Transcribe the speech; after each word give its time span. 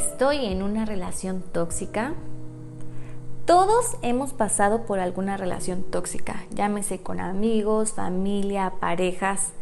Estoy 0.00 0.46
en 0.46 0.62
una 0.62 0.86
relación 0.86 1.42
tóxica. 1.42 2.14
Todos 3.44 3.98
hemos 4.00 4.32
pasado 4.32 4.86
por 4.86 4.98
alguna 4.98 5.36
relación 5.36 5.82
tóxica, 5.82 6.46
llámese 6.54 7.02
con 7.02 7.20
amigos, 7.20 7.92
familia, 7.92 8.72
parejas. 8.80 9.52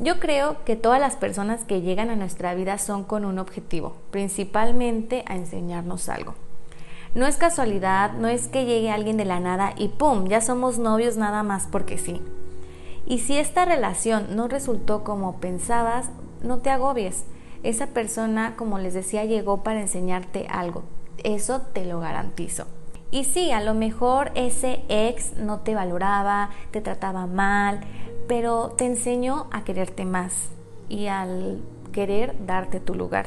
Yo 0.00 0.18
creo 0.18 0.64
que 0.64 0.76
todas 0.76 0.98
las 0.98 1.16
personas 1.16 1.64
que 1.64 1.82
llegan 1.82 2.08
a 2.08 2.16
nuestra 2.16 2.54
vida 2.54 2.78
son 2.78 3.04
con 3.04 3.26
un 3.26 3.38
objetivo, 3.38 3.94
principalmente 4.10 5.24
a 5.26 5.36
enseñarnos 5.36 6.08
algo. 6.08 6.36
No 7.14 7.26
es 7.26 7.36
casualidad, 7.36 8.14
no 8.14 8.28
es 8.28 8.48
que 8.48 8.64
llegue 8.64 8.90
alguien 8.90 9.18
de 9.18 9.26
la 9.26 9.40
nada 9.40 9.74
y 9.76 9.88
¡pum! 9.88 10.26
ya 10.26 10.40
somos 10.40 10.78
novios 10.78 11.18
nada 11.18 11.42
más 11.42 11.68
porque 11.70 11.98
sí. 11.98 12.22
Y 13.04 13.18
si 13.18 13.36
esta 13.36 13.66
relación 13.66 14.36
no 14.36 14.48
resultó 14.48 15.04
como 15.04 15.36
pensabas, 15.36 16.08
no 16.42 16.60
te 16.60 16.70
agobies. 16.70 17.26
Esa 17.62 17.88
persona, 17.88 18.54
como 18.56 18.78
les 18.78 18.94
decía, 18.94 19.24
llegó 19.24 19.62
para 19.62 19.80
enseñarte 19.80 20.46
algo. 20.48 20.82
Eso 21.22 21.60
te 21.72 21.84
lo 21.84 22.00
garantizo. 22.00 22.66
Y 23.10 23.24
sí, 23.24 23.52
a 23.52 23.60
lo 23.60 23.74
mejor 23.74 24.32
ese 24.34 24.82
ex 24.88 25.36
no 25.36 25.60
te 25.60 25.74
valoraba, 25.74 26.50
te 26.70 26.80
trataba 26.80 27.26
mal, 27.26 27.80
pero 28.26 28.70
te 28.70 28.86
enseñó 28.86 29.48
a 29.52 29.64
quererte 29.64 30.04
más 30.04 30.48
y 30.88 31.06
al 31.06 31.60
querer 31.92 32.34
darte 32.46 32.80
tu 32.80 32.94
lugar. 32.94 33.26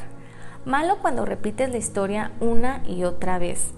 Malo 0.64 0.98
cuando 1.00 1.24
repites 1.24 1.70
la 1.70 1.78
historia 1.78 2.32
una 2.40 2.82
y 2.86 3.04
otra 3.04 3.38
vez. 3.38 3.70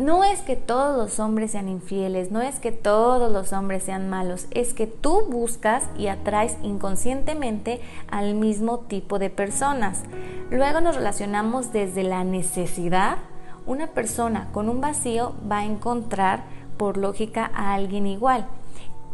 No 0.00 0.24
es 0.24 0.40
que 0.40 0.56
todos 0.56 0.96
los 0.96 1.20
hombres 1.20 1.50
sean 1.50 1.68
infieles, 1.68 2.32
no 2.32 2.40
es 2.40 2.58
que 2.58 2.72
todos 2.72 3.30
los 3.30 3.52
hombres 3.52 3.82
sean 3.82 4.08
malos, 4.08 4.46
es 4.50 4.72
que 4.72 4.86
tú 4.86 5.26
buscas 5.28 5.82
y 5.94 6.06
atraes 6.06 6.56
inconscientemente 6.62 7.82
al 8.10 8.34
mismo 8.34 8.78
tipo 8.78 9.18
de 9.18 9.28
personas. 9.28 10.04
Luego 10.50 10.80
nos 10.80 10.96
relacionamos 10.96 11.74
desde 11.74 12.02
la 12.02 12.24
necesidad 12.24 13.18
una 13.66 13.88
persona 13.88 14.48
con 14.52 14.70
un 14.70 14.80
vacío 14.80 15.34
va 15.52 15.58
a 15.58 15.64
encontrar 15.66 16.44
por 16.78 16.96
lógica 16.96 17.50
a 17.54 17.74
alguien 17.74 18.06
igual 18.06 18.46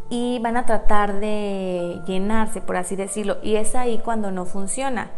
y 0.09 0.39
van 0.39 0.57
a 0.57 0.67
tratar 0.67 1.19
de 1.19 2.01
llenarse, 2.07 2.61
por 2.61 2.77
así 2.77 2.95
decirlo, 2.95 3.39
y 3.43 3.57
es 3.57 3.75
ahí 3.75 3.99
cuando 4.05 4.31
no 4.31 4.45
funciona. 4.45 5.11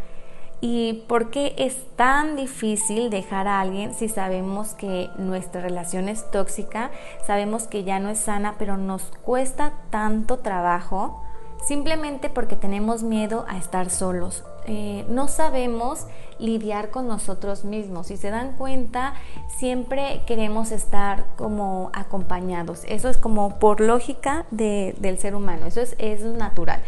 ¿Y 0.61 1.05
por 1.07 1.31
qué 1.31 1.55
es 1.57 1.77
tan 1.95 2.35
difícil 2.35 3.11
dejar 3.11 3.47
a 3.47 3.61
alguien 3.61 3.95
si 3.95 4.09
sabemos 4.09 4.75
que 4.75 5.09
nuestra 5.17 5.61
relación 5.61 6.09
es 6.09 6.29
tóxica, 6.33 6.91
sabemos 7.25 7.69
que 7.69 7.85
ya 7.85 8.01
no 8.01 8.11
es 8.11 8.19
sana, 8.19 8.57
pero 8.59 8.77
nos 8.77 9.03
cuesta 9.23 9.73
tanto 9.91 10.39
trabajo? 10.39 11.23
Simplemente 11.67 12.31
porque 12.31 12.57
tenemos 12.57 13.03
miedo 13.03 13.45
a 13.49 13.59
estar 13.59 13.91
solos. 13.91 14.45
Eh, 14.67 15.07
no 15.09 15.29
sabemos 15.29 16.07
lidiar 16.39 16.91
con 16.91 17.09
nosotros 17.09 17.65
mismos. 17.65 18.09
Si 18.09 18.17
se 18.17 18.31
dan 18.31 18.57
cuenta, 18.57 19.15
siempre 19.57 20.23
queremos 20.27 20.73
estar 20.73 21.25
como 21.37 21.91
acompañados. 21.95 22.83
Eso 22.87 23.09
es 23.09 23.17
como 23.17 23.59
por 23.59 23.81
lógica 23.81 24.47
del 24.51 25.19
ser 25.19 25.35
humano, 25.35 25.67
eso 25.67 25.81
es, 25.81 25.97
es 25.99 26.23
natural. 26.23 26.83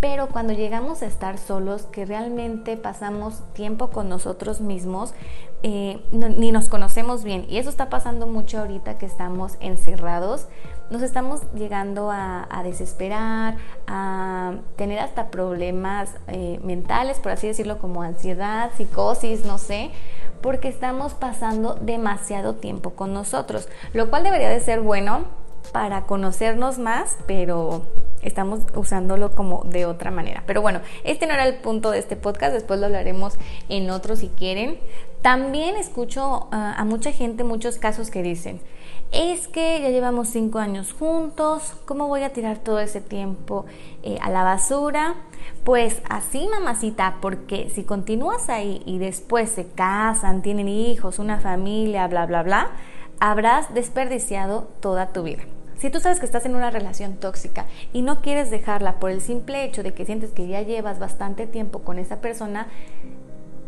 Pero 0.00 0.28
cuando 0.28 0.52
llegamos 0.52 1.02
a 1.02 1.06
estar 1.06 1.38
solos, 1.38 1.86
que 1.86 2.04
realmente 2.04 2.76
pasamos 2.76 3.42
tiempo 3.54 3.88
con 3.88 4.08
nosotros 4.08 4.60
mismos, 4.60 5.14
eh, 5.62 6.04
ni 6.12 6.52
nos 6.52 6.68
conocemos 6.68 7.24
bien. 7.24 7.46
Y 7.48 7.56
eso 7.56 7.70
está 7.70 7.88
pasando 7.88 8.26
mucho 8.26 8.58
ahorita 8.58 8.98
que 8.98 9.06
estamos 9.06 9.56
encerrados. 9.60 10.46
Nos 10.90 11.02
estamos 11.02 11.40
llegando 11.54 12.10
a, 12.10 12.46
desesperar, 12.62 13.56
a 13.86 14.54
tener 14.76 14.98
hasta 14.98 15.28
problemas 15.30 16.10
eh, 16.28 16.60
mentales, 16.62 17.18
por 17.18 17.32
así 17.32 17.46
decirlo, 17.46 17.78
como 17.78 18.02
ansiedad, 18.02 18.70
psicosis, 18.76 19.44
no 19.44 19.58
sé, 19.58 19.90
porque 20.42 20.68
estamos 20.68 21.14
pasando 21.14 21.74
demasiado 21.74 22.54
tiempo 22.54 22.90
con 22.90 23.14
nosotros, 23.14 23.68
lo 23.92 24.10
cual 24.10 24.24
debería 24.24 24.48
de 24.48 24.60
ser 24.60 24.80
bueno 24.80 25.24
para 25.72 26.02
conocernos 26.02 26.78
más, 26.78 27.16
pero 27.26 27.86
estamos 28.22 28.60
usándolo 28.74 29.34
como 29.34 29.64
de 29.64 29.86
otra 29.86 30.10
manera. 30.10 30.42
Pero 30.46 30.62
bueno, 30.62 30.80
este 31.04 31.26
no 31.26 31.34
era 31.34 31.46
el 31.46 31.56
punto 31.56 31.90
de 31.90 31.98
este 31.98 32.16
podcast, 32.16 32.52
después 32.52 32.80
lo 32.80 32.86
hablaremos 32.86 33.34
en 33.68 33.90
otro 33.90 34.16
si 34.16 34.28
quieren. 34.28 34.78
También 35.22 35.76
escucho 35.76 36.48
ah, 36.52 36.74
a 36.76 36.84
mucha 36.84 37.12
gente 37.12 37.44
muchos 37.44 37.78
casos 37.78 38.10
que 38.10 38.22
dicen, 38.22 38.60
es 39.14 39.46
que 39.46 39.80
ya 39.80 39.90
llevamos 39.90 40.28
cinco 40.28 40.58
años 40.58 40.92
juntos, 40.92 41.74
¿cómo 41.84 42.08
voy 42.08 42.22
a 42.22 42.32
tirar 42.32 42.58
todo 42.58 42.80
ese 42.80 43.00
tiempo 43.00 43.64
eh, 44.02 44.18
a 44.20 44.28
la 44.28 44.42
basura? 44.42 45.14
Pues 45.62 46.02
así, 46.08 46.48
mamacita, 46.48 47.18
porque 47.20 47.70
si 47.72 47.84
continúas 47.84 48.48
ahí 48.48 48.82
y 48.86 48.98
después 48.98 49.50
se 49.50 49.66
casan, 49.68 50.42
tienen 50.42 50.68
hijos, 50.68 51.20
una 51.20 51.38
familia, 51.38 52.08
bla, 52.08 52.26
bla, 52.26 52.42
bla, 52.42 52.70
habrás 53.20 53.72
desperdiciado 53.72 54.68
toda 54.80 55.12
tu 55.12 55.22
vida. 55.22 55.44
Si 55.78 55.90
tú 55.90 56.00
sabes 56.00 56.18
que 56.18 56.26
estás 56.26 56.46
en 56.46 56.56
una 56.56 56.70
relación 56.70 57.14
tóxica 57.14 57.66
y 57.92 58.02
no 58.02 58.20
quieres 58.20 58.50
dejarla 58.50 58.98
por 58.98 59.10
el 59.10 59.20
simple 59.20 59.64
hecho 59.64 59.82
de 59.82 59.94
que 59.94 60.06
sientes 60.06 60.30
que 60.30 60.48
ya 60.48 60.62
llevas 60.62 60.98
bastante 60.98 61.46
tiempo 61.46 61.80
con 61.80 61.98
esa 61.98 62.20
persona, 62.20 62.66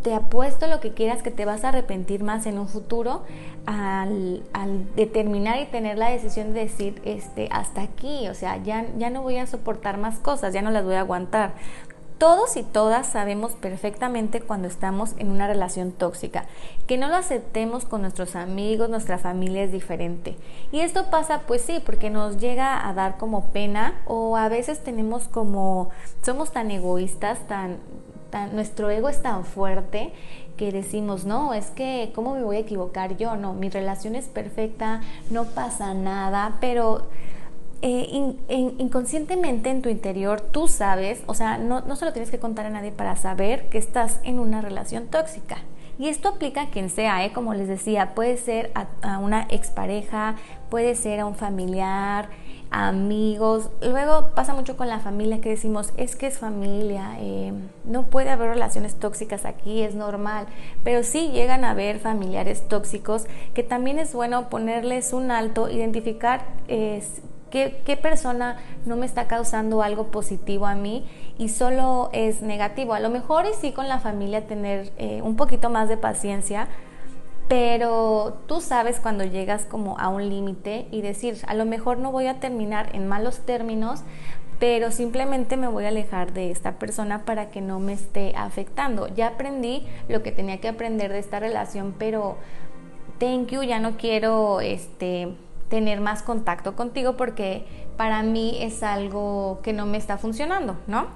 te 0.07 0.15
apuesto 0.15 0.69
lo 0.69 0.79
que 0.79 0.93
quieras 0.93 1.21
que 1.21 1.33
te 1.33 1.45
vas 1.45 1.65
a 1.65 1.71
arrepentir 1.71 2.23
más 2.23 2.47
en 2.47 2.61
un 2.61 2.69
futuro 2.69 3.25
al, 3.67 4.45
determinar 4.95 5.59
y 5.59 5.67
tener 5.67 5.99
la 5.99 6.11
decisión 6.11 6.55
de 6.55 6.61
decir 6.61 7.03
este 7.05 7.49
hasta 7.51 7.83
aquí, 7.83 8.29
o 8.29 8.35
sea, 8.35 8.63
ya, 8.63 8.87
ya 8.99 9.11
no 9.11 9.23
voy 9.23 9.39
a 9.39 9.49
soportar 9.49 9.99
más 9.99 10.21
cosas, 10.21 10.55
ya 10.55 10.63
no 10.63 10.71
las 10.71 10.85
voy 10.85 10.95
a 10.95 11.01
aguantar. 11.01 11.55
Todos 12.19 12.57
y 12.57 12.63
todas 12.63 13.09
sabemos 13.09 13.57
perfectamente 13.57 14.41
cuando 14.41 14.69
estamos 14.69 15.17
en 15.19 15.29
una 15.29 15.49
relación 15.49 15.91
tóxica. 15.91 16.45
Que 16.87 16.99
no 16.99 17.09
lo 17.09 17.17
aceptemos 17.17 17.85
con 17.85 18.03
nuestros 18.03 18.37
amigos, 18.37 18.89
nuestra 18.89 19.19
familia 19.19 19.65
es 19.65 19.73
diferente. 19.73 20.37
Y 20.71 20.81
esto 20.81 21.11
pasa 21.11 21.43
pues 21.49 21.63
sí, 21.63 21.83
porque 21.85 22.11
nos 22.11 22.39
llega 22.39 22.89
a 22.89 22.95
dar 22.95 23.17
como 23.17 23.47
pena 23.47 24.01
o 24.07 24.37
a 24.37 24.49
veces 24.49 24.85
tenemos 24.85 25.27
como, 25.27 25.91
somos 26.23 26.53
tan 26.53 26.71
egoístas, 26.71 27.41
tan, 27.49 27.81
nuestro 28.47 28.91
ego 28.91 29.09
es 29.09 29.23
tan 29.23 29.45
fuerte 29.45 30.13
que 30.57 30.73
decimos, 30.73 31.25
no, 31.25 31.55
es 31.55 31.71
que, 31.71 32.13
¿cómo 32.15 32.35
me 32.35 32.43
voy 32.43 32.57
a 32.57 32.61
equivocar 32.61 33.17
yo? 33.17 33.37
No, 33.37 33.53
mi 33.53 33.69
relación 33.69 34.15
es 34.15 34.27
perfecta, 34.27 35.01
no 35.31 35.45
pasa 35.45 35.95
nada, 35.95 36.57
pero 36.61 37.07
eh, 37.83 38.35
inconscientemente 38.79 39.71
en 39.71 39.83
tu 39.83 39.89
interior 39.89 40.41
tú 40.41 40.67
sabes, 40.67 41.23
o 41.27 41.35
sea, 41.35 41.59
no, 41.59 41.83
no 41.83 41.97
se 41.97 42.05
lo 42.05 42.13
tienes 42.13 42.31
que 42.31 42.39
contar 42.39 42.67
a 42.67 42.71
nadie 42.71 42.91
para 42.91 43.17
saber 43.17 43.69
que 43.69 43.79
estás 43.79 44.19
en 44.25 44.39
una 44.39 44.61
relación 44.61 45.09
tóxica. 45.09 45.59
Y 45.99 46.09
esto 46.09 46.29
aplica 46.29 46.63
a 46.63 46.71
quien 46.71 46.91
sea, 46.91 47.25
¿eh? 47.25 47.33
como 47.33 47.55
les 47.55 47.69
decía, 47.69 48.15
puede 48.15 48.37
ser 48.37 48.71
a, 48.75 49.19
una 49.19 49.47
expareja, 49.49 50.37
puede 50.69 50.95
ser 50.95 51.21
a 51.21 51.27
un 51.27 51.35
familiar, 51.35 52.29
amigos. 52.71 53.71
Luego 53.81 54.31
pasa 54.35 54.55
mucho 54.55 54.77
con 54.77 54.89
la 54.89 55.01
familia 55.01 55.41
que 55.41 55.51
decimos, 55.51 55.93
es 55.97 56.17
que 56.17 56.27
es 56.27 56.39
familia, 56.39 57.17
eh, 57.19 57.53
no 57.85 58.05
puede 58.05 58.31
haber 58.31 58.51
relaciones 58.51 58.95
tóxicas 58.97 59.45
aquí, 59.45 59.83
es 59.83 59.95
normal. 59.95 60.47
Pero 60.85 61.03
sí 61.03 61.31
llegan 61.33 61.65
a 61.65 61.71
haber 61.71 61.99
familiares 61.99 62.69
tóxicos 62.69 63.27
que 63.55 63.63
también 63.63 63.99
es 63.99 64.13
bueno 64.13 64.49
ponerles 64.49 65.13
un 65.13 65.31
alto, 65.31 65.69
identificar 65.69 66.45
¿Qué, 67.51 67.99
persona 68.03 68.57
no 68.85 68.97
me 68.97 69.07
está 69.07 69.29
causando 69.29 69.83
algo 69.83 70.09
positivo 70.09 70.67
a 70.67 70.75
mí 70.75 71.07
y 71.39 71.49
solo 71.49 72.11
es 72.13 72.43
negativo? 72.43 72.93
A 72.93 73.01
lo 73.01 73.09
mejor 73.09 73.47
y 73.47 73.55
sí 73.55 73.73
con 73.73 73.89
la 73.89 74.01
familia 74.01 74.47
tener 74.47 74.93
eh, 74.99 75.23
un 75.23 75.37
poquito 75.37 75.71
más 75.71 75.89
de 75.89 75.97
paciencia, 75.97 76.69
pero 77.49 78.39
tú 78.47 78.61
sabes 78.61 78.99
cuando 79.01 79.25
llegas 79.25 79.65
como 79.65 79.99
a 79.99 80.09
un 80.09 80.29
límite 80.29 80.89
y 80.91 81.01
decir, 81.03 81.39
a 81.47 81.55
lo 81.55 81.65
mejor 81.65 81.99
no 81.99 82.11
voy 82.11 82.27
a 82.27 82.41
terminar 82.41 82.95
en 82.95 83.07
malos 83.07 83.39
términos, 83.41 84.03
pero 84.59 84.91
simplemente 84.91 85.57
me 85.57 85.69
voy 85.69 85.85
a 85.85 85.89
alejar 85.89 86.33
de 86.33 86.51
esta 86.51 86.79
persona 86.79 87.25
para 87.25 87.51
que 87.51 87.61
no 87.61 87.79
me 87.79 87.93
esté 87.93 88.35
afectando. 88.37 89.07
Ya 89.15 89.29
aprendí 89.29 89.87
lo 90.09 90.23
que 90.23 90.33
tenía 90.33 90.61
que 90.61 90.69
aprender 90.69 91.13
de 91.13 91.19
esta 91.19 91.39
relación, 91.39 91.95
pero 91.99 92.37
thank 93.19 93.49
you, 93.49 93.63
ya 93.63 93.79
no 93.79 93.97
quiero 93.97 94.61
este 94.61 95.37
tener 95.69 96.01
más 96.01 96.23
contacto 96.23 96.75
contigo 96.75 97.17
porque 97.17 97.67
para 97.97 98.23
mí 98.23 98.57
es 98.61 98.83
algo 98.83 99.61
que 99.63 99.73
no 99.73 99.85
me 99.87 99.99
está 99.99 100.17
funcionando, 100.17 100.77
¿no? 100.87 101.07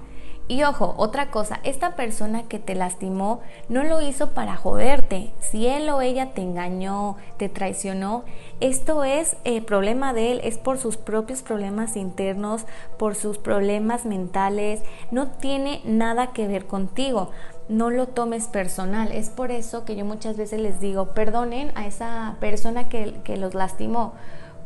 Y 0.51 0.65
ojo, 0.65 0.95
otra 0.97 1.31
cosa, 1.31 1.61
esta 1.63 1.95
persona 1.95 2.43
que 2.43 2.59
te 2.59 2.75
lastimó 2.75 3.39
no 3.69 3.85
lo 3.85 4.01
hizo 4.01 4.31
para 4.31 4.57
joderte. 4.57 5.31
Si 5.39 5.65
él 5.65 5.87
o 5.87 6.01
ella 6.01 6.33
te 6.33 6.41
engañó, 6.41 7.15
te 7.37 7.47
traicionó, 7.47 8.25
esto 8.59 9.05
es 9.05 9.37
eh, 9.45 9.61
problema 9.61 10.11
de 10.11 10.33
él, 10.33 10.41
es 10.43 10.57
por 10.57 10.77
sus 10.77 10.97
propios 10.97 11.41
problemas 11.41 11.95
internos, 11.95 12.65
por 12.97 13.15
sus 13.15 13.37
problemas 13.37 14.03
mentales, 14.03 14.81
no 15.09 15.27
tiene 15.27 15.79
nada 15.85 16.33
que 16.33 16.49
ver 16.49 16.65
contigo. 16.65 17.29
No 17.69 17.89
lo 17.89 18.07
tomes 18.07 18.47
personal. 18.47 19.13
Es 19.13 19.29
por 19.29 19.51
eso 19.51 19.85
que 19.85 19.95
yo 19.95 20.03
muchas 20.03 20.35
veces 20.35 20.59
les 20.59 20.81
digo, 20.81 21.13
perdonen 21.13 21.71
a 21.75 21.87
esa 21.87 22.35
persona 22.41 22.89
que, 22.89 23.21
que 23.23 23.37
los 23.37 23.53
lastimó 23.53 24.15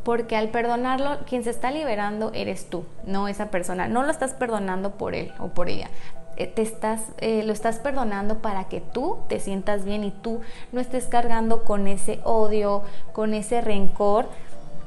porque 0.06 0.36
al 0.36 0.50
perdonarlo, 0.50 1.18
quien 1.26 1.42
se 1.42 1.50
está 1.50 1.72
liberando 1.72 2.30
eres 2.32 2.70
tú, 2.70 2.84
no 3.06 3.26
esa 3.26 3.50
persona. 3.50 3.88
No 3.88 4.04
lo 4.04 4.12
estás 4.12 4.34
perdonando 4.34 4.92
por 4.92 5.16
él 5.16 5.32
o 5.40 5.48
por 5.48 5.68
ella. 5.68 5.90
Eh, 6.36 6.46
te 6.46 6.62
estás, 6.62 7.02
eh, 7.18 7.42
lo 7.42 7.52
estás 7.52 7.80
perdonando 7.80 8.38
para 8.38 8.68
que 8.68 8.80
tú 8.80 9.18
te 9.28 9.40
sientas 9.40 9.84
bien 9.84 10.04
y 10.04 10.12
tú 10.12 10.42
no 10.70 10.80
estés 10.80 11.06
cargando 11.06 11.64
con 11.64 11.88
ese 11.88 12.20
odio, 12.22 12.82
con 13.12 13.34
ese 13.34 13.60
rencor 13.62 14.28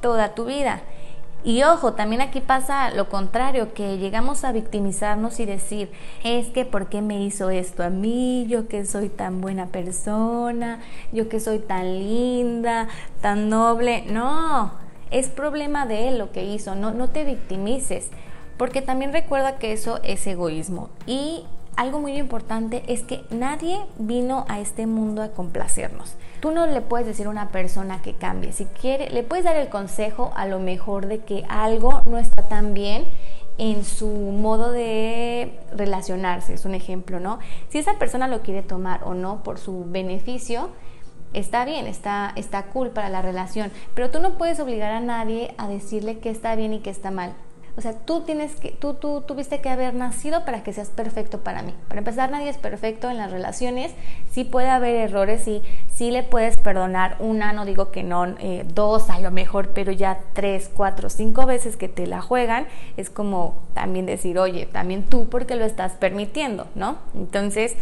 toda 0.00 0.34
tu 0.34 0.46
vida. 0.46 0.80
Y 1.44 1.64
ojo, 1.64 1.92
también 1.92 2.22
aquí 2.22 2.40
pasa 2.40 2.90
lo 2.90 3.10
contrario, 3.10 3.74
que 3.74 3.98
llegamos 3.98 4.44
a 4.44 4.52
victimizarnos 4.52 5.38
y 5.38 5.44
decir, 5.44 5.92
es 6.24 6.46
que 6.46 6.64
¿por 6.64 6.88
qué 6.88 7.02
me 7.02 7.22
hizo 7.22 7.50
esto 7.50 7.82
a 7.82 7.90
mí? 7.90 8.46
Yo 8.48 8.68
que 8.68 8.86
soy 8.86 9.10
tan 9.10 9.42
buena 9.42 9.66
persona, 9.66 10.80
yo 11.12 11.28
que 11.28 11.40
soy 11.40 11.58
tan 11.58 11.98
linda, 11.98 12.88
tan 13.20 13.50
noble. 13.50 14.04
No, 14.06 14.88
es 15.10 15.28
problema 15.28 15.86
de 15.86 16.08
él 16.08 16.18
lo 16.18 16.32
que 16.32 16.44
hizo, 16.44 16.74
no, 16.74 16.92
no 16.92 17.08
te 17.08 17.24
victimices, 17.24 18.08
porque 18.56 18.82
también 18.82 19.12
recuerda 19.12 19.58
que 19.58 19.72
eso 19.72 20.00
es 20.02 20.26
egoísmo. 20.26 20.90
Y 21.06 21.44
algo 21.76 22.00
muy 22.00 22.16
importante 22.18 22.82
es 22.88 23.02
que 23.02 23.24
nadie 23.30 23.78
vino 23.98 24.44
a 24.48 24.60
este 24.60 24.86
mundo 24.86 25.22
a 25.22 25.30
complacernos. 25.30 26.14
Tú 26.40 26.50
no 26.50 26.66
le 26.66 26.80
puedes 26.80 27.06
decir 27.06 27.26
a 27.26 27.30
una 27.30 27.48
persona 27.48 28.02
que 28.02 28.14
cambie. 28.14 28.52
Si 28.52 28.66
quiere, 28.66 29.10
le 29.10 29.22
puedes 29.22 29.44
dar 29.44 29.56
el 29.56 29.68
consejo 29.68 30.32
a 30.36 30.46
lo 30.46 30.58
mejor 30.58 31.06
de 31.06 31.20
que 31.20 31.44
algo 31.48 32.02
no 32.04 32.18
está 32.18 32.48
tan 32.48 32.74
bien 32.74 33.06
en 33.56 33.84
su 33.84 34.08
modo 34.08 34.72
de 34.72 35.58
relacionarse, 35.76 36.54
es 36.54 36.64
un 36.64 36.74
ejemplo, 36.74 37.20
¿no? 37.20 37.40
Si 37.68 37.78
esa 37.78 37.98
persona 37.98 38.26
lo 38.26 38.40
quiere 38.40 38.62
tomar 38.62 39.04
o 39.04 39.12
no 39.12 39.42
por 39.42 39.58
su 39.58 39.84
beneficio, 39.86 40.70
está 41.32 41.64
bien, 41.64 41.86
está, 41.86 42.32
está 42.36 42.64
cool 42.64 42.90
para 42.90 43.08
la 43.08 43.22
relación, 43.22 43.70
pero 43.94 44.10
tú 44.10 44.20
no 44.20 44.38
puedes 44.38 44.60
obligar 44.60 44.92
a 44.92 45.00
nadie 45.00 45.54
a 45.58 45.68
decirle 45.68 46.18
que 46.18 46.30
está 46.30 46.54
bien 46.54 46.72
y 46.74 46.80
que 46.80 46.90
está 46.90 47.10
mal. 47.10 47.34
O 47.76 47.82
sea, 47.82 47.92
tú 47.94 48.22
tienes 48.22 48.56
que, 48.56 48.72
tú, 48.72 48.94
tú 48.94 49.22
tuviste 49.22 49.60
que 49.60 49.68
haber 49.68 49.94
nacido 49.94 50.44
para 50.44 50.62
que 50.62 50.72
seas 50.72 50.88
perfecto 50.88 51.40
para 51.40 51.62
mí. 51.62 51.72
Para 51.88 52.00
empezar, 52.00 52.30
nadie 52.30 52.48
es 52.48 52.58
perfecto 52.58 53.08
en 53.08 53.16
las 53.16 53.30
relaciones. 53.30 53.94
Sí 54.30 54.44
puede 54.44 54.68
haber 54.68 54.96
errores 54.96 55.46
y 55.46 55.62
sí 55.94 56.10
le 56.10 56.22
puedes 56.22 56.56
perdonar 56.56 57.16
una, 57.20 57.52
no 57.52 57.64
digo 57.64 57.90
que 57.90 58.02
no, 58.02 58.26
eh, 58.38 58.64
dos 58.74 59.08
a 59.08 59.20
lo 59.20 59.30
mejor, 59.30 59.68
pero 59.68 59.92
ya 59.92 60.18
tres, 60.32 60.70
cuatro, 60.74 61.08
cinco 61.08 61.46
veces 61.46 61.76
que 61.76 61.88
te 61.88 62.06
la 62.06 62.20
juegan, 62.20 62.66
es 62.96 63.08
como 63.08 63.54
también 63.72 64.04
decir, 64.04 64.38
oye, 64.38 64.66
también 64.66 65.04
tú 65.04 65.28
porque 65.28 65.54
lo 65.54 65.64
estás 65.64 65.92
permitiendo, 65.92 66.66
¿no? 66.74 66.98
Entonces, 67.14 67.76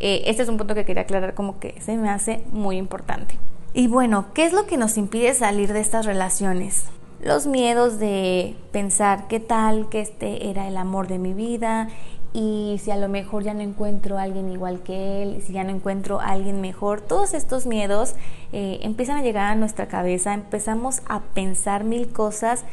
eh, 0.00 0.22
este 0.26 0.42
es 0.42 0.48
un 0.48 0.56
punto 0.56 0.74
que 0.74 0.84
quería 0.84 1.02
aclarar 1.02 1.34
como 1.34 1.60
que 1.60 1.80
se 1.80 1.96
me 1.96 2.08
hace 2.08 2.42
muy 2.52 2.78
importante. 2.78 3.38
Y 3.72 3.86
bueno, 3.86 4.26
¿qué 4.34 4.44
es 4.44 4.52
lo 4.52 4.66
que 4.66 4.76
nos 4.76 4.96
impide 4.96 5.34
salir 5.34 5.72
de 5.72 5.80
estas 5.80 6.06
relaciones? 6.06 6.86
Los 7.22 7.46
miedos 7.46 7.98
de 7.98 8.56
pensar 8.72 9.28
qué 9.28 9.38
tal 9.38 9.88
que 9.90 10.00
este 10.00 10.48
era 10.48 10.66
el 10.66 10.76
amor 10.76 11.06
de 11.06 11.18
mi 11.18 11.34
vida 11.34 11.88
y 12.32 12.80
si 12.82 12.90
a 12.90 12.96
lo 12.96 13.08
mejor 13.08 13.42
ya 13.42 13.52
no 13.54 13.60
encuentro 13.60 14.16
a 14.18 14.22
alguien 14.22 14.50
igual 14.50 14.80
que 14.80 15.22
él, 15.22 15.42
si 15.46 15.52
ya 15.52 15.64
no 15.64 15.70
encuentro 15.70 16.20
a 16.20 16.28
alguien 16.28 16.60
mejor, 16.60 17.00
todos 17.00 17.34
estos 17.34 17.66
miedos 17.66 18.14
eh, 18.52 18.78
empiezan 18.82 19.18
a 19.18 19.22
llegar 19.22 19.52
a 19.52 19.54
nuestra 19.54 19.86
cabeza, 19.86 20.32
empezamos 20.32 21.02
a 21.06 21.20
pensar 21.20 21.84
mil 21.84 22.08
cosas 22.08 22.64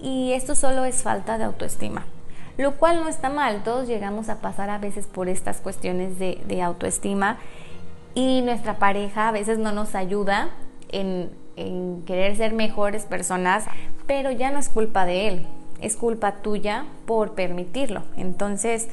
y 0.00 0.32
esto 0.32 0.54
solo 0.54 0.84
es 0.84 1.02
falta 1.02 1.38
de 1.38 1.44
autoestima 1.44 2.06
lo 2.56 2.76
cual 2.76 3.02
no 3.02 3.08
está 3.08 3.28
mal, 3.28 3.62
todos 3.62 3.86
llegamos 3.86 4.28
a 4.28 4.40
pasar 4.40 4.70
a 4.70 4.78
veces 4.78 5.06
por 5.06 5.28
estas 5.28 5.60
cuestiones 5.60 6.18
de, 6.18 6.62
autoestima 6.62 7.38
y 8.14 8.40
nuestra 8.42 8.78
pareja 8.78 9.28
a 9.28 9.32
veces 9.32 9.58
no 9.58 9.72
nos 9.72 9.94
ayuda 9.94 10.50
en, 10.90 11.30
querer 12.06 12.36
ser 12.36 12.52
mejores 12.52 13.04
personas, 13.06 13.64
pero 14.06 14.30
ya 14.30 14.50
no 14.50 14.58
es 14.58 14.68
culpa 14.68 15.06
de 15.06 15.28
él, 15.28 15.46
es 15.80 15.96
culpa 15.96 16.36
tuya 16.42 16.84
por 17.06 17.32
permitirlo. 17.32 18.02
Entonces, 18.18 18.88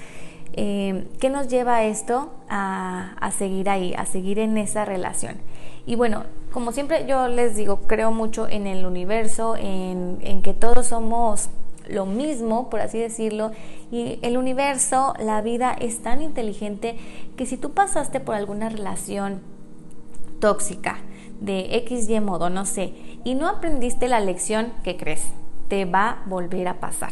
eh, 0.54 1.08
¿qué 1.20 1.30
nos 1.30 1.50
lleva 1.50 1.84
esto? 1.84 2.32
A, 2.50 3.32
seguir 3.38 3.70
ahí, 3.70 3.94
a 3.96 4.06
seguir 4.06 4.40
en 4.40 4.58
esa 4.58 4.86
relación. 4.86 5.38
Y 5.86 5.96
bueno, 5.96 6.24
como 6.54 6.72
siempre 6.72 7.06
yo 7.06 7.28
les 7.28 7.58
digo, 7.58 7.82
creo 7.82 8.12
mucho 8.12 8.48
en 8.48 8.66
el 8.66 8.86
universo, 8.86 9.58
en 9.58 10.42
que 10.42 10.54
todos 10.54 10.88
somos 10.88 11.50
lo 11.88 12.06
mismo, 12.06 12.70
por 12.70 12.80
así 12.82 12.98
decirlo, 12.98 13.52
y 13.92 14.20
el 14.22 14.38
universo, 14.38 15.14
la 15.20 15.42
vida 15.42 15.74
es 15.74 16.02
tan 16.02 16.22
inteligente 16.22 16.98
que 17.38 17.46
si 17.46 17.58
tú 17.58 17.72
pasaste 17.72 18.20
por 18.20 18.36
alguna 18.36 18.70
relación 18.70 19.42
tóxica 20.40 20.98
de 21.40 21.78
X, 21.78 22.10
Y 22.10 22.20
modo, 22.20 22.50
no 22.50 22.66
sé, 22.66 22.94
y 23.24 23.36
no 23.36 23.48
aprendiste 23.48 24.08
la 24.08 24.20
lección, 24.20 24.74
¿qué 24.84 24.98
crees? 24.98 25.24
Te 25.68 25.86
va 25.86 26.10
a 26.10 26.24
volver 26.26 26.68
a 26.68 26.80
pasar. 26.80 27.12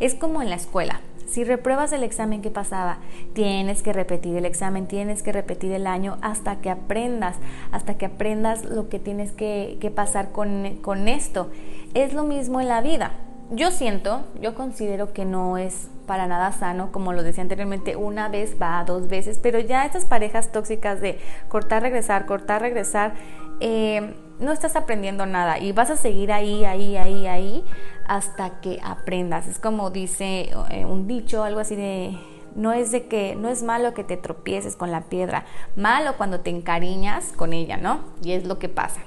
Es 0.00 0.14
como 0.14 0.42
en 0.42 0.50
la 0.50 0.56
escuela. 0.56 1.00
Si 1.26 1.44
repruebas 1.44 1.92
el 1.92 2.02
examen 2.02 2.42
que 2.42 2.50
pasaba, 2.50 2.98
tienes 3.32 3.82
que 3.82 3.94
repetir 3.94 4.36
el 4.36 4.44
examen, 4.44 4.86
tienes 4.86 5.22
que 5.22 5.32
repetir 5.32 5.72
el 5.72 5.86
año 5.86 6.18
hasta 6.20 6.60
que 6.60 6.68
aprendas, 6.68 7.36
hasta 7.70 7.94
que 7.94 8.04
aprendas 8.04 8.66
lo 8.66 8.90
que 8.90 8.98
tienes 8.98 9.32
que, 9.32 9.92
pasar 9.94 10.32
con, 10.32 10.76
con 10.82 11.08
esto. 11.08 11.48
Es 11.94 12.12
lo 12.12 12.24
mismo 12.24 12.60
en 12.60 12.68
la 12.68 12.82
vida 12.82 13.12
yo 13.50 13.70
siento, 13.70 14.24
yo 14.40 14.54
considero 14.54 15.12
que 15.12 15.24
no 15.24 15.58
es 15.58 15.88
para 16.06 16.26
nada 16.26 16.52
sano, 16.52 16.90
como 16.92 17.12
lo 17.12 17.22
decía 17.22 17.42
anteriormente, 17.42 17.96
una 17.96 18.28
vez 18.28 18.56
va, 18.60 18.82
dos 18.84 19.08
veces, 19.08 19.38
pero 19.42 19.58
ya 19.60 19.84
estas 19.84 20.04
parejas 20.04 20.52
tóxicas 20.52 21.00
de 21.00 21.18
cortar, 21.48 21.82
regresar, 21.82 22.26
cortar, 22.26 22.60
regresar, 22.62 23.14
eh, 23.60 24.14
no 24.40 24.52
estás 24.52 24.74
aprendiendo 24.74 25.24
nada 25.26 25.58
y 25.58 25.72
vas 25.72 25.90
a 25.90 25.96
seguir 25.96 26.32
ahí, 26.32 26.64
ahí, 26.64 26.96
ahí, 26.96 27.26
ahí, 27.26 27.64
hasta 28.06 28.60
que 28.60 28.80
aprendas. 28.82 29.46
Es 29.46 29.58
como 29.58 29.90
dice 29.90 30.50
eh, 30.70 30.84
un 30.84 31.06
dicho, 31.06 31.44
algo 31.44 31.60
así 31.60 31.76
de, 31.76 32.18
no 32.56 32.72
es 32.72 32.90
de 32.90 33.06
que, 33.06 33.36
no 33.36 33.48
es 33.48 33.62
malo 33.62 33.94
que 33.94 34.04
te 34.04 34.16
tropieces 34.16 34.76
con 34.76 34.90
la 34.90 35.02
piedra, 35.02 35.44
malo 35.76 36.14
cuando 36.16 36.40
te 36.40 36.50
encariñas 36.50 37.32
con 37.36 37.52
ella, 37.52 37.76
¿no? 37.76 38.00
Y 38.22 38.32
es 38.32 38.44
lo 38.44 38.58
que 38.58 38.68
pasa. 38.68 39.00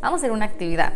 Vamos 0.00 0.18
a 0.18 0.20
hacer 0.22 0.32
una 0.32 0.46
actividad. 0.46 0.94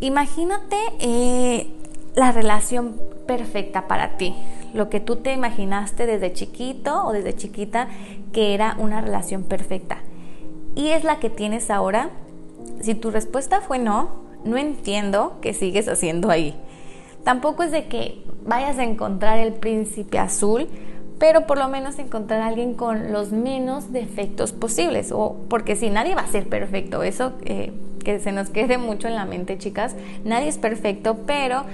Imagínate 0.00 0.76
eh, 1.00 1.68
la 2.14 2.32
relación 2.32 2.96
perfecta 3.26 3.86
para 3.86 4.16
ti, 4.16 4.34
lo 4.72 4.90
que 4.90 5.00
tú 5.00 5.16
te 5.16 5.32
imaginaste 5.32 6.06
desde 6.06 6.32
chiquito 6.32 7.06
o 7.06 7.12
desde 7.12 7.34
chiquita 7.34 7.88
que 8.32 8.54
era 8.54 8.76
una 8.78 9.00
relación 9.00 9.44
perfecta. 9.44 9.98
Y 10.74 10.88
es 10.88 11.04
la 11.04 11.20
que 11.20 11.30
tienes 11.30 11.70
ahora. 11.70 12.10
Si 12.80 12.94
tu 12.94 13.10
respuesta 13.10 13.60
fue 13.60 13.78
no, 13.78 14.10
no 14.44 14.56
entiendo 14.56 15.38
qué 15.40 15.54
sigues 15.54 15.88
haciendo 15.88 16.30
ahí. 16.30 16.54
Tampoco 17.22 17.62
es 17.62 17.70
de 17.70 17.86
que 17.86 18.22
vayas 18.44 18.78
a 18.78 18.84
encontrar 18.84 19.38
el 19.38 19.54
príncipe 19.54 20.18
azul, 20.18 20.68
pero 21.18 21.46
por 21.46 21.58
lo 21.58 21.68
menos 21.68 21.98
encontrar 21.98 22.42
a 22.42 22.48
alguien 22.48 22.74
con 22.74 23.12
los 23.12 23.32
menos 23.32 23.92
defectos 23.92 24.52
posibles. 24.52 25.12
O 25.12 25.36
porque 25.48 25.76
si 25.76 25.88
nadie 25.88 26.14
va 26.14 26.22
a 26.22 26.26
ser 26.26 26.48
perfecto, 26.48 27.02
eso 27.02 27.32
eh, 27.44 27.72
que 28.04 28.20
se 28.20 28.30
nos 28.30 28.50
quede 28.50 28.78
mucho 28.78 29.08
en 29.08 29.16
la 29.16 29.24
mente, 29.24 29.58
chicas. 29.58 29.96
Nadie 30.24 30.48
es 30.48 30.58
perfecto, 30.58 31.18
pero 31.26 31.64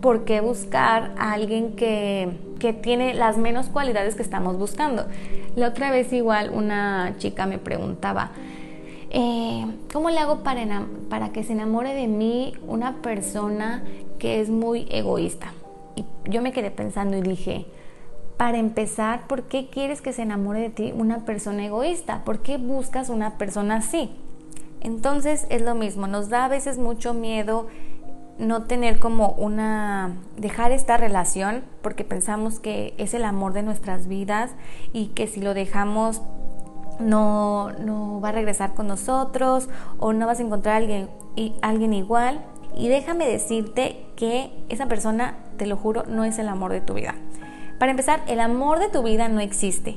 ¿por 0.00 0.24
qué 0.24 0.40
buscar 0.40 1.12
a 1.18 1.32
alguien 1.32 1.76
que, 1.76 2.50
tiene 2.82 3.14
las 3.14 3.38
menos 3.38 3.68
cualidades 3.68 4.14
que 4.14 4.22
estamos 4.22 4.58
buscando? 4.58 5.06
La 5.56 5.68
otra 5.68 5.90
vez 5.90 6.12
igual 6.12 6.50
una 6.52 7.14
chica 7.18 7.46
me 7.46 7.58
preguntaba, 7.58 8.32
eh, 9.10 9.64
¿cómo 9.92 10.10
le 10.10 10.18
hago 10.18 10.42
para, 10.42 10.86
para 11.08 11.30
que 11.30 11.42
se 11.42 11.52
enamore 11.52 11.94
de 11.94 12.06
mí 12.06 12.52
una 12.66 12.96
persona 13.02 13.82
que 14.18 14.40
es 14.40 14.50
muy 14.50 14.86
egoísta? 14.90 15.54
Y 15.96 16.04
yo 16.28 16.42
me 16.42 16.52
quedé 16.52 16.70
pensando 16.70 17.16
y 17.16 17.22
dije, 17.22 17.66
para 18.36 18.58
empezar, 18.58 19.26
¿por 19.26 19.44
qué 19.44 19.68
quieres 19.68 20.00
que 20.00 20.12
se 20.12 20.22
enamore 20.22 20.60
de 20.60 20.70
ti 20.70 20.92
una 20.96 21.24
persona 21.24 21.64
egoísta? 21.66 22.24
¿Por 22.24 22.40
qué 22.40 22.56
buscas 22.56 23.10
una 23.10 23.36
persona 23.36 23.76
así? 23.76 24.10
Entonces 24.80 25.46
es 25.50 25.62
lo 25.62 25.74
mismo, 25.74 26.06
nos 26.06 26.28
da 26.28 26.46
a 26.46 26.48
veces 26.48 26.78
mucho 26.78 27.14
miedo 27.14 27.68
no 28.38 28.62
tener 28.62 28.98
como 28.98 29.32
una, 29.32 30.16
dejar 30.36 30.72
esta 30.72 30.96
relación 30.96 31.62
porque 31.82 32.04
pensamos 32.04 32.58
que 32.58 32.94
es 32.96 33.12
el 33.12 33.24
amor 33.24 33.52
de 33.52 33.62
nuestras 33.62 34.08
vidas 34.08 34.52
y 34.94 35.08
que 35.08 35.26
si 35.26 35.40
lo 35.40 35.52
dejamos 35.52 36.22
no, 36.98 37.70
no 37.72 38.20
va 38.20 38.30
a 38.30 38.32
regresar 38.32 38.74
con 38.74 38.86
nosotros 38.86 39.68
o 39.98 40.12
no 40.12 40.26
vas 40.26 40.40
a 40.40 40.42
encontrar 40.42 40.74
a 40.74 40.78
alguien, 40.78 41.08
alguien 41.62 41.92
igual. 41.92 42.40
Y 42.76 42.88
déjame 42.88 43.26
decirte 43.26 44.06
que 44.16 44.50
esa 44.68 44.86
persona, 44.86 45.34
te 45.56 45.66
lo 45.66 45.76
juro, 45.76 46.04
no 46.06 46.24
es 46.24 46.38
el 46.38 46.48
amor 46.48 46.72
de 46.72 46.80
tu 46.80 46.94
vida. 46.94 47.14
Para 47.78 47.90
empezar, 47.90 48.20
el 48.26 48.40
amor 48.40 48.78
de 48.78 48.88
tu 48.88 49.02
vida 49.02 49.28
no 49.28 49.40
existe. 49.40 49.96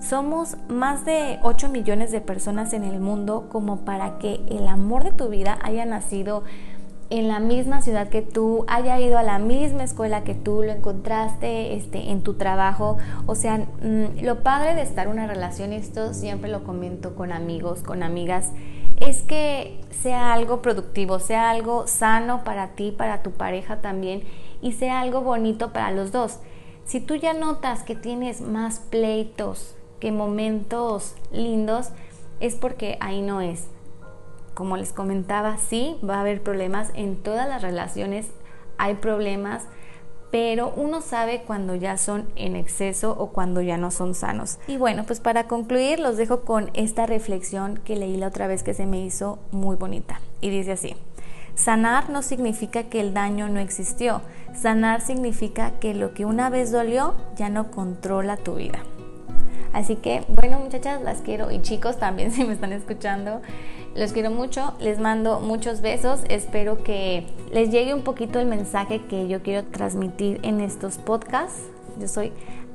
Somos 0.00 0.56
más 0.68 1.04
de 1.04 1.38
8 1.42 1.68
millones 1.68 2.12
de 2.12 2.20
personas 2.20 2.72
en 2.72 2.84
el 2.84 3.00
mundo 3.00 3.48
como 3.50 3.84
para 3.84 4.18
que 4.18 4.40
el 4.48 4.68
amor 4.68 5.04
de 5.04 5.12
tu 5.12 5.28
vida 5.28 5.58
haya 5.62 5.84
nacido 5.86 6.44
en 7.10 7.26
la 7.26 7.40
misma 7.40 7.80
ciudad 7.80 8.08
que 8.08 8.22
tú, 8.22 8.64
haya 8.68 9.00
ido 9.00 9.18
a 9.18 9.22
la 9.22 9.38
misma 9.38 9.82
escuela 9.82 10.24
que 10.24 10.34
tú, 10.34 10.62
lo 10.62 10.70
encontraste 10.70 11.74
este, 11.74 12.10
en 12.10 12.22
tu 12.22 12.34
trabajo. 12.34 12.98
O 13.26 13.34
sea, 13.34 13.58
mm, 13.58 14.22
lo 14.22 14.42
padre 14.42 14.74
de 14.74 14.82
estar 14.82 15.06
en 15.06 15.12
una 15.12 15.26
relación, 15.26 15.72
esto 15.72 16.14
siempre 16.14 16.50
lo 16.50 16.64
comento 16.64 17.14
con 17.16 17.32
amigos, 17.32 17.82
con 17.82 18.02
amigas, 18.02 18.52
es 19.00 19.22
que 19.22 19.80
sea 19.90 20.32
algo 20.32 20.60
productivo, 20.60 21.18
sea 21.18 21.50
algo 21.50 21.86
sano 21.86 22.44
para 22.44 22.68
ti, 22.68 22.92
para 22.92 23.22
tu 23.22 23.32
pareja 23.32 23.80
también, 23.80 24.22
y 24.60 24.72
sea 24.72 25.00
algo 25.00 25.22
bonito 25.22 25.72
para 25.72 25.90
los 25.90 26.12
dos. 26.12 26.38
Si 26.84 27.00
tú 27.00 27.14
ya 27.16 27.32
notas 27.32 27.82
que 27.82 27.94
tienes 27.94 28.40
más 28.40 28.80
pleitos 28.80 29.77
que 30.00 30.12
momentos 30.12 31.14
lindos, 31.32 31.90
es 32.40 32.54
porque 32.54 32.96
ahí 33.00 33.20
no 33.20 33.40
es 33.40 33.66
como 34.58 34.76
les 34.76 34.92
comentaba, 34.92 35.56
sí, 35.56 35.96
va 36.02 36.16
a 36.16 36.20
haber 36.22 36.42
problemas 36.42 36.90
en 36.94 37.14
todas 37.14 37.48
las 37.48 37.62
relaciones, 37.62 38.26
hay 38.76 38.94
problemas, 38.94 39.62
pero 40.32 40.72
uno 40.74 41.00
sabe 41.00 41.42
cuando 41.46 41.76
ya 41.76 41.96
son 41.96 42.28
en 42.34 42.56
exceso 42.56 43.14
o 43.16 43.28
cuando 43.28 43.60
ya 43.60 43.76
no 43.76 43.92
son 43.92 44.16
sanos. 44.16 44.58
Y 44.66 44.76
bueno, 44.76 45.04
pues 45.06 45.20
para 45.20 45.46
concluir 45.46 46.00
los 46.00 46.16
dejo 46.16 46.40
con 46.40 46.72
esta 46.74 47.06
reflexión 47.06 47.76
que 47.84 47.94
leí 47.94 48.16
la 48.16 48.26
otra 48.26 48.48
vez 48.48 48.64
que 48.64 48.74
se 48.74 48.84
me 48.84 49.00
hizo 49.00 49.38
muy 49.52 49.76
bonita. 49.76 50.20
Y 50.40 50.50
dice 50.50 50.72
así, 50.72 50.96
sanar 51.54 52.10
no 52.10 52.22
significa 52.22 52.82
que 52.82 53.00
el 53.00 53.14
daño 53.14 53.48
no 53.48 53.60
existió, 53.60 54.22
sanar 54.60 55.02
significa 55.02 55.78
que 55.78 55.94
lo 55.94 56.14
que 56.14 56.24
una 56.24 56.50
vez 56.50 56.72
dolió 56.72 57.14
ya 57.36 57.48
no 57.48 57.70
controla 57.70 58.36
tu 58.36 58.56
vida. 58.56 58.80
Así 59.72 59.96
que, 59.96 60.24
bueno, 60.28 60.58
muchachas, 60.58 61.02
las 61.02 61.20
quiero 61.20 61.50
y 61.50 61.60
chicos 61.62 61.98
también 61.98 62.32
si 62.32 62.44
me 62.44 62.52
están 62.52 62.72
escuchando, 62.72 63.40
los 63.94 64.12
quiero 64.12 64.30
mucho, 64.30 64.74
les 64.80 64.98
mando 64.98 65.40
muchos 65.40 65.80
besos, 65.80 66.20
espero 66.28 66.82
que 66.82 67.26
les 67.52 67.70
llegue 67.70 67.94
un 67.94 68.02
poquito 68.02 68.38
el 68.38 68.46
mensaje 68.46 69.02
que 69.06 69.28
yo 69.28 69.42
quiero 69.42 69.66
transmitir 69.68 70.40
en 70.42 70.60
estos 70.60 70.98
podcasts. 70.98 71.62
Yo 71.98 72.08
soy 72.08 72.32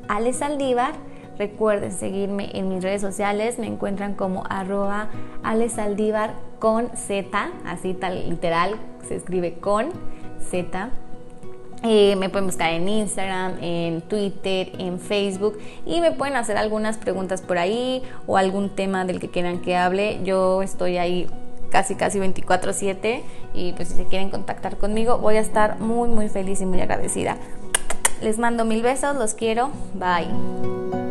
Ale 0.07 0.33
Saldívar. 0.33 0.93
Recuerden 1.37 1.91
seguirme 1.91 2.51
en 2.53 2.69
mis 2.69 2.83
redes 2.83 3.01
sociales, 3.01 3.57
me 3.57 3.65
encuentran 3.65 4.13
como 4.13 4.43
arroba 4.49 5.09
Ale 5.41 5.67
Saldívar 5.67 6.35
con 6.59 6.95
Z, 6.95 7.49
así 7.65 7.95
tal 7.95 8.29
literal, 8.29 8.75
se 9.07 9.15
escribe 9.15 9.55
con 9.55 9.89
Z. 10.39 10.91
Eh, 11.83 12.15
me 12.15 12.29
pueden 12.29 12.45
buscar 12.45 12.71
en 12.71 12.87
Instagram, 12.87 13.57
en 13.61 14.01
Twitter, 14.01 14.71
en 14.77 14.99
Facebook 14.99 15.59
y 15.85 15.99
me 15.99 16.13
pueden 16.13 16.37
hacer 16.37 16.55
algunas 16.55 16.97
preguntas 16.97 17.41
por 17.41 17.57
ahí 17.57 18.01
o 18.25 18.37
algún 18.37 18.69
tema 18.69 19.03
del 19.03 19.19
que 19.19 19.29
quieran 19.29 19.59
que 19.59 19.75
hable. 19.75 20.21
Yo 20.23 20.61
estoy 20.61 20.97
ahí 20.97 21.27
casi 21.71 21.95
casi 21.95 22.19
24/7 22.19 23.23
y 23.53 23.73
pues 23.73 23.89
si 23.89 23.95
se 23.95 24.05
quieren 24.05 24.29
contactar 24.29 24.77
conmigo 24.77 25.17
voy 25.17 25.35
a 25.35 25.41
estar 25.41 25.79
muy 25.79 26.07
muy 26.07 26.29
feliz 26.29 26.61
y 26.61 26.65
muy 26.65 26.79
agradecida. 26.79 27.37
Les 28.21 28.37
mando 28.37 28.63
mil 28.63 28.81
besos, 28.81 29.17
los 29.17 29.33
quiero, 29.33 29.69
bye. 29.93 31.02